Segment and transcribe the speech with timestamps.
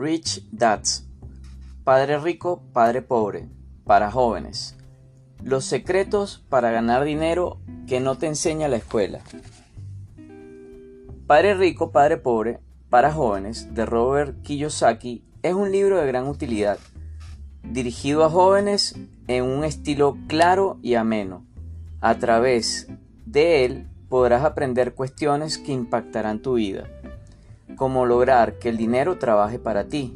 [0.00, 1.06] Rich Dads.
[1.84, 3.50] Padre rico, padre pobre.
[3.84, 4.74] Para jóvenes.
[5.44, 9.20] Los secretos para ganar dinero que no te enseña la escuela.
[11.26, 12.60] Padre rico, padre pobre.
[12.88, 16.78] Para jóvenes de Robert Kiyosaki es un libro de gran utilidad,
[17.62, 18.98] dirigido a jóvenes
[19.28, 21.44] en un estilo claro y ameno.
[22.00, 22.88] A través
[23.26, 26.88] de él podrás aprender cuestiones que impactarán tu vida,
[27.80, 30.14] como lograr que el dinero trabaje para ti,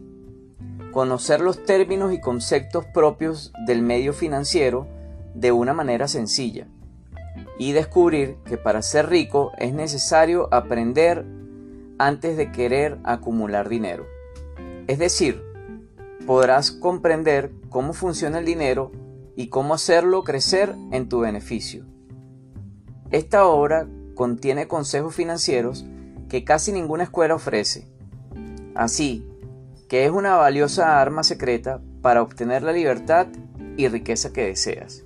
[0.93, 4.87] conocer los términos y conceptos propios del medio financiero
[5.33, 6.67] de una manera sencilla
[7.59, 11.25] y descubrir que para ser rico es necesario aprender
[11.97, 14.05] antes de querer acumular dinero.
[14.87, 15.43] Es decir,
[16.27, 18.93] podrás comprender cómo funciona el dinero
[19.37, 21.87] y cómo hacerlo crecer en tu beneficio.
[23.11, 25.87] Esta obra contiene consejos financieros
[26.29, 27.87] que casi ninguna escuela ofrece.
[28.75, 29.29] Así
[29.89, 33.27] que es una valiosa arma secreta para obtener la libertad
[33.77, 35.05] y riqueza que deseas.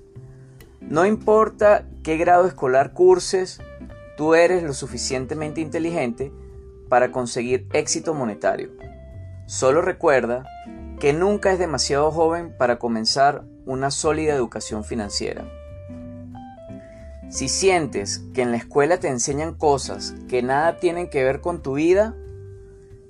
[0.81, 3.61] No importa qué grado escolar curses,
[4.17, 6.31] tú eres lo suficientemente inteligente
[6.89, 8.71] para conseguir éxito monetario.
[9.45, 10.45] Solo recuerda
[10.99, 15.45] que nunca es demasiado joven para comenzar una sólida educación financiera.
[17.29, 21.61] Si sientes que en la escuela te enseñan cosas que nada tienen que ver con
[21.61, 22.15] tu vida,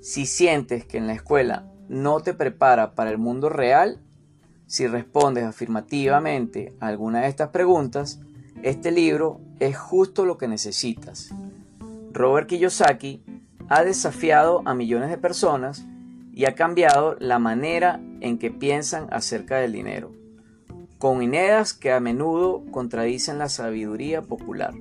[0.02, 3.98] si sientes que en la escuela no te prepara para el mundo real,
[4.66, 8.20] si respondes afirmativamente a alguna de estas preguntas,
[8.62, 11.30] este libro es justo lo que necesitas.
[12.12, 13.24] Robert Kiyosaki
[13.70, 15.86] ha desafiado a millones de personas
[16.34, 20.19] y ha cambiado la manera en que piensan acerca del dinero
[21.00, 24.74] con ideas que a menudo contradicen la sabiduría popular.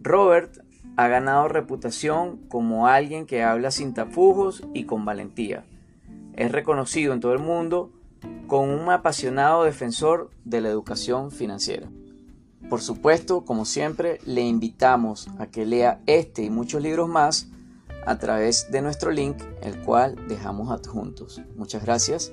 [0.00, 0.64] Robert
[0.96, 5.66] ha ganado reputación como alguien que habla sin tapujos y con valentía.
[6.34, 7.92] Es reconocido en todo el mundo
[8.46, 11.90] como un apasionado defensor de la educación financiera.
[12.70, 17.48] Por supuesto, como siempre, le invitamos a que lea este y muchos libros más
[18.06, 21.42] a través de nuestro link, el cual dejamos adjuntos.
[21.54, 22.32] Muchas gracias